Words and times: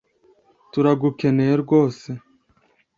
Turagukeneye 0.71 1.53
rwose 1.63 2.09